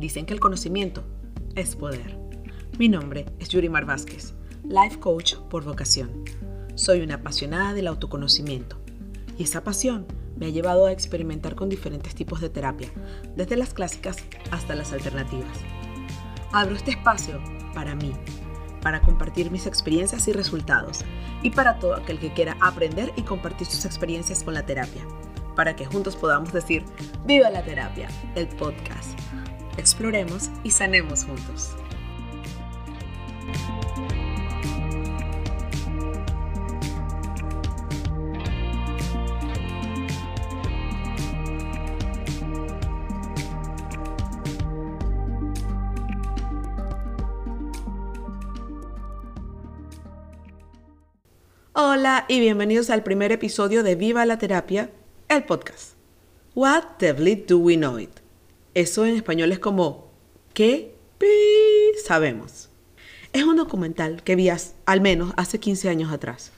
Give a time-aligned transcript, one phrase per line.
[0.00, 1.04] Dicen que el conocimiento
[1.56, 2.18] es poder.
[2.78, 4.32] Mi nombre es Yurimar Vázquez,
[4.64, 6.24] life coach por vocación.
[6.74, 8.80] Soy una apasionada del autoconocimiento
[9.36, 10.06] y esa pasión
[10.38, 12.88] me ha llevado a experimentar con diferentes tipos de terapia,
[13.36, 14.16] desde las clásicas
[14.50, 15.58] hasta las alternativas.
[16.50, 17.38] Abro este espacio
[17.74, 18.14] para mí,
[18.80, 21.04] para compartir mis experiencias y resultados,
[21.42, 25.06] y para todo aquel que quiera aprender y compartir sus experiencias con la terapia,
[25.54, 26.86] para que juntos podamos decir,
[27.26, 29.18] viva la terapia, el podcast.
[29.80, 31.74] Exploremos y sanemos juntos.
[51.72, 54.90] Hola y bienvenidos al primer episodio de Viva la Terapia,
[55.28, 55.94] el podcast.
[56.54, 57.14] What the
[57.46, 58.19] do we know it?
[58.74, 60.10] Eso en español es como
[60.54, 60.94] ¿qué
[62.04, 62.68] sabemos?
[63.32, 66.52] Es un documental que vi al menos hace 15 años atrás.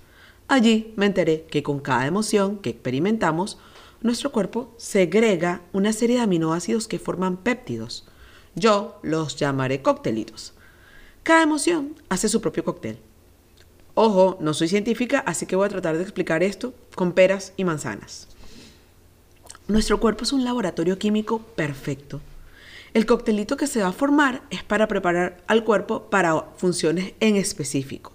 [0.48, 3.58] Allí me enteré que con cada emoción que experimentamos,
[4.00, 8.06] nuestro cuerpo segrega una serie de aminoácidos que forman péptidos.
[8.54, 10.54] Yo los llamaré coctelitos.
[11.22, 12.98] Cada emoción hace su propio cóctel
[13.94, 17.64] Ojo, no soy científica, así que voy a tratar de explicar esto con peras y
[17.64, 18.28] manzanas.
[19.68, 22.20] Nuestro cuerpo es un laboratorio químico perfecto.
[22.94, 27.36] El coctelito que se va a formar es para preparar al cuerpo para funciones en
[27.36, 28.12] específico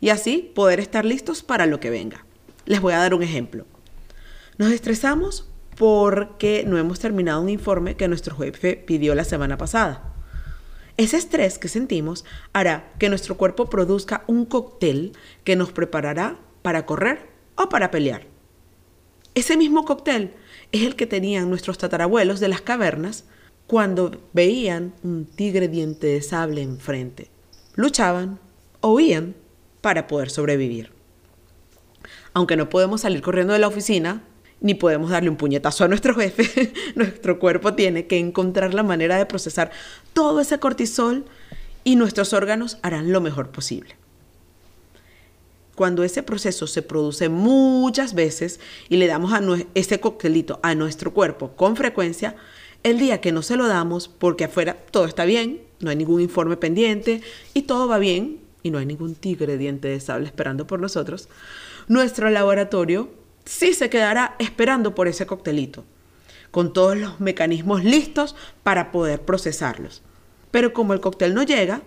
[0.00, 2.24] y así poder estar listos para lo que venga.
[2.64, 3.66] Les voy a dar un ejemplo.
[4.56, 10.14] Nos estresamos porque no hemos terminado un informe que nuestro jefe pidió la semana pasada.
[10.96, 12.24] Ese estrés que sentimos
[12.54, 15.12] hará que nuestro cuerpo produzca un cóctel
[15.44, 18.35] que nos preparará para correr o para pelear.
[19.36, 20.32] Ese mismo cóctel
[20.72, 23.24] es el que tenían nuestros tatarabuelos de las cavernas
[23.66, 27.28] cuando veían un tigre diente de sable enfrente.
[27.74, 28.40] Luchaban
[28.80, 29.34] o huían
[29.82, 30.90] para poder sobrevivir.
[32.32, 34.22] Aunque no podemos salir corriendo de la oficina,
[34.62, 36.72] ni podemos darle un puñetazo a nuestro jefe.
[36.94, 39.70] nuestro cuerpo tiene que encontrar la manera de procesar
[40.14, 41.26] todo ese cortisol
[41.84, 43.96] y nuestros órganos harán lo mejor posible.
[45.76, 49.42] Cuando ese proceso se produce muchas veces y le damos a
[49.74, 52.34] ese coctelito a nuestro cuerpo con frecuencia,
[52.82, 56.22] el día que no se lo damos, porque afuera todo está bien, no hay ningún
[56.22, 57.20] informe pendiente
[57.52, 61.28] y todo va bien y no hay ningún tigre diente de sable esperando por nosotros,
[61.88, 63.10] nuestro laboratorio
[63.44, 65.84] sí se quedará esperando por ese coctelito,
[66.50, 70.00] con todos los mecanismos listos para poder procesarlos.
[70.50, 71.82] Pero como el cóctel no llega,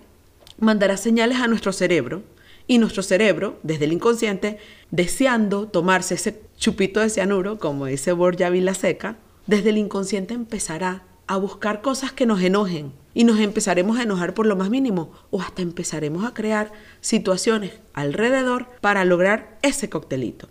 [0.60, 2.22] mandará señales a nuestro cerebro
[2.70, 4.60] y nuestro cerebro, desde el inconsciente,
[4.92, 9.16] deseando tomarse ese chupito de cianuro, como dice Borja Vilaseca,
[9.48, 14.36] desde el inconsciente empezará a buscar cosas que nos enojen y nos empezaremos a enojar
[14.36, 16.72] por lo más mínimo o hasta empezaremos a crear
[17.02, 20.48] situaciones alrededor para lograr ese coctelito.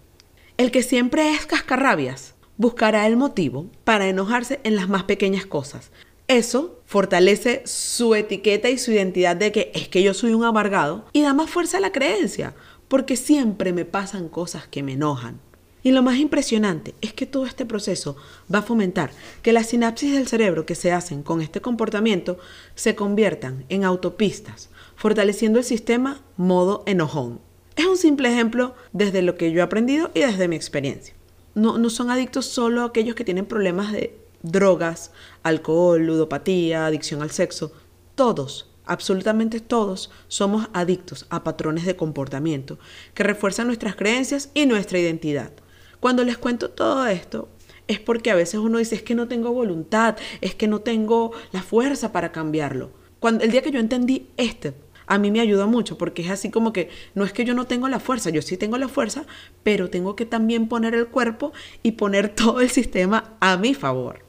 [0.57, 5.93] El que siempre es cascarrabias buscará el motivo para enojarse en las más pequeñas cosas.
[6.29, 11.07] Eso fortalece su etiqueta y su identidad de que es que yo soy un amargado
[11.15, 12.55] y da más fuerza a la creencia,
[12.89, 15.41] porque siempre me pasan cosas que me enojan.
[15.83, 18.17] Y lo más impresionante es que todo este proceso
[18.53, 22.37] va a fomentar que las sinapsis del cerebro que se hacen con este comportamiento
[22.75, 27.41] se conviertan en autopistas, fortaleciendo el sistema modo enojón.
[27.75, 31.15] Es un simple ejemplo desde lo que yo he aprendido y desde mi experiencia.
[31.55, 35.11] No, no son adictos solo aquellos que tienen problemas de drogas,
[35.43, 37.73] alcohol, ludopatía, adicción al sexo.
[38.15, 42.79] Todos, absolutamente todos, somos adictos a patrones de comportamiento
[43.15, 45.53] que refuerzan nuestras creencias y nuestra identidad.
[46.01, 47.49] Cuando les cuento todo esto,
[47.87, 51.33] es porque a veces uno dice, es que no tengo voluntad, es que no tengo
[51.53, 52.91] la fuerza para cambiarlo.
[53.19, 54.75] Cuando, el día que yo entendí este
[55.09, 57.67] a mí me ayuda mucho porque es así como que no es que yo no
[57.67, 59.25] tengo la fuerza, yo sí tengo la fuerza,
[59.63, 64.28] pero tengo que también poner el cuerpo y poner todo el sistema a mi favor.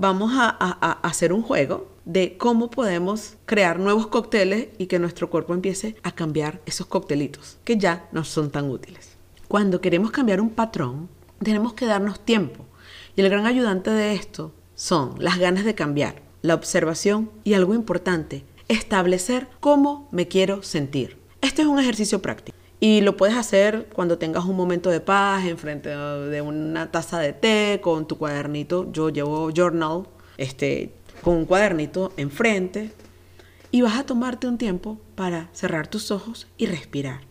[0.00, 0.46] Vamos a,
[1.02, 6.12] hacer un juego de cómo podemos crear nuevos cócteles y que nuestro cuerpo empiece a
[6.12, 9.16] cambiar esos coctelitos que ya no son tan útiles.
[9.48, 11.08] Cuando queremos cambiar un patrón,
[11.42, 12.64] tenemos que darnos tiempo.
[13.16, 17.74] Y el gran ayudante de esto son las ganas de cambiar, la observación y algo
[17.74, 21.16] importante, establecer cómo me quiero sentir.
[21.40, 25.44] Este es un ejercicio práctico y lo puedes hacer cuando tengas un momento de paz
[25.46, 28.90] enfrente de una taza de té con tu cuadernito.
[28.92, 30.04] Yo llevo journal,
[30.36, 30.92] este,
[31.22, 32.92] con un cuadernito enfrente
[33.70, 37.22] y vas a tomarte un tiempo para cerrar tus ojos y respirar.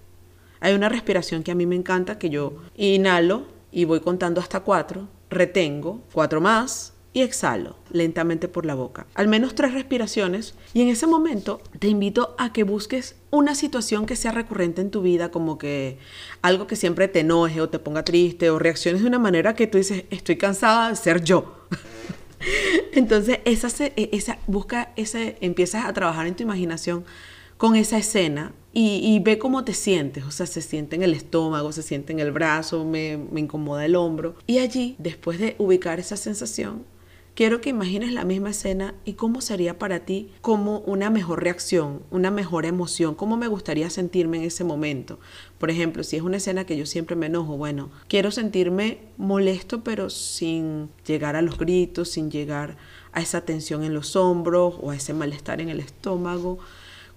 [0.60, 4.62] Hay una respiración que a mí me encanta, que yo inhalo y voy contando hasta
[4.62, 9.08] cuatro, retengo cuatro más y exhalo lentamente por la boca.
[9.16, 14.06] Al menos tres respiraciones y en ese momento te invito a que busques una situación
[14.06, 15.98] que sea recurrente en tu vida, como que
[16.44, 19.66] algo que siempre te enoje o te ponga triste o reacciones de una manera que
[19.66, 21.66] tú dices, estoy cansada de ser yo.
[22.94, 27.04] Entonces, esa, e, esa, busca ese, empiezas a trabajar en tu imaginación
[27.58, 31.72] con esa escena y, ve cómo te sientes, o sea, se siente en el estómago,
[31.72, 34.36] se siente en el brazo, me, me incomoda el hombro.
[34.46, 36.84] Y allí, después de ubicar esa sensación,
[37.38, 42.02] quiero que imagines la misma escena y cómo sería para ti como una mejor reacción,
[42.10, 45.20] una mejor emoción, cómo me gustaría sentirme en ese momento.
[45.60, 49.84] Por ejemplo, si es una escena que yo siempre me enojo, bueno, quiero sentirme molesto
[49.84, 52.76] pero sin llegar a los gritos, sin llegar
[53.12, 56.58] a esa tensión en los hombros o a ese malestar en el estómago.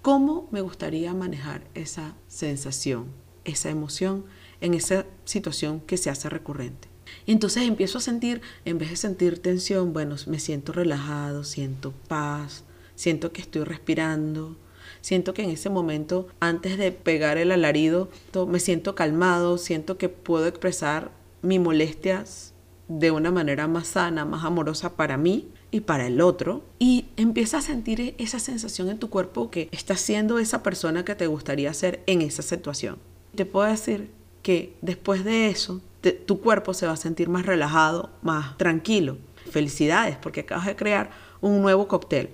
[0.03, 3.07] ¿Cómo me gustaría manejar esa sensación,
[3.43, 4.25] esa emoción
[4.61, 6.90] en esa situación que se hace recurrente?
[7.27, 12.63] Entonces empiezo a sentir, en vez de sentir tensión, bueno, me siento relajado, siento paz,
[12.95, 14.57] siento que estoy respirando,
[15.01, 18.09] siento que en ese momento, antes de pegar el alarido,
[18.47, 21.11] me siento calmado, siento que puedo expresar
[21.41, 22.53] mi molestias
[22.87, 26.63] de una manera más sana, más amorosa para mí y para el otro.
[26.77, 31.15] Y empieza a sentir esa sensación en tu cuerpo que estás siendo esa persona que
[31.15, 32.97] te gustaría ser en esa situación.
[33.35, 34.09] Te puedo decir
[34.41, 39.17] que después de eso, tu cuerpo se va a sentir más relajado, más tranquilo.
[39.49, 41.11] Felicidades, porque acabas de crear
[41.41, 42.29] un nuevo cóctel.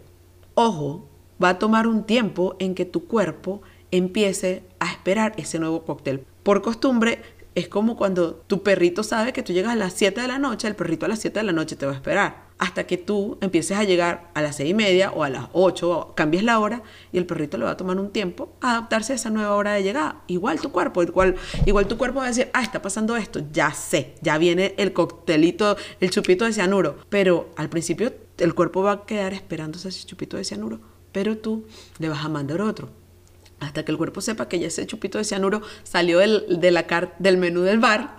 [0.56, 1.08] Ojo,
[1.42, 3.62] va a tomar un tiempo en que tu cuerpo
[3.92, 6.26] empiece a esperar ese nuevo cóctel.
[6.44, 7.22] Por costumbre,
[7.56, 10.68] es como cuando tu perrito sabe que tú llegas a las 7 de la noche,
[10.68, 13.38] el perrito a las 7 de la noche te va a esperar hasta que tú
[13.42, 16.84] empieces a llegar a las seis y media o a las 8, cambies la hora
[17.12, 19.74] y el perrito le va a tomar un tiempo a adaptarse a esa nueva hora
[19.74, 20.22] de llegada.
[20.28, 23.72] Igual tu cuerpo, igual, igual tu cuerpo va a decir, ah, está pasando esto, ya
[23.74, 26.98] sé, ya viene el coctelito, el chupito de cianuro.
[27.10, 30.80] Pero al principio el cuerpo va a quedar esperando ese chupito de cianuro,
[31.12, 31.66] pero tú
[32.00, 32.90] le vas a mandar otro
[33.60, 36.46] hasta que el cuerpo sepa que ya ese chupito de cianuro salió del,
[37.20, 38.18] del menú del bar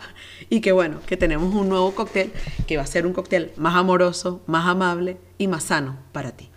[0.51, 2.33] y que bueno, que tenemos un nuevo cóctel
[2.67, 6.51] que va a ser un cóctel más amoroso, más amable y más sano para ti.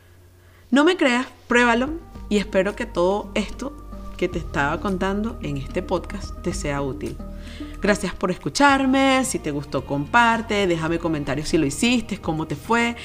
[0.71, 1.89] No me creas, pruébalo
[2.29, 3.75] y espero que todo esto
[4.17, 7.17] que te estaba contando en este podcast te sea útil.
[7.81, 12.95] Gracias por escucharme, si te gustó comparte, déjame comentarios si lo hiciste, cómo te fue.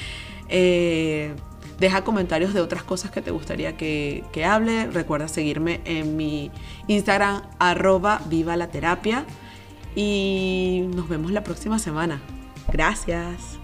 [0.47, 1.33] Eh,
[1.79, 4.87] Deja comentarios de otras cosas que te gustaría que, que hable.
[4.87, 6.51] Recuerda seguirme en mi
[6.87, 9.25] Instagram arroba viva la terapia.
[9.95, 12.21] Y nos vemos la próxima semana.
[12.71, 13.59] Gracias.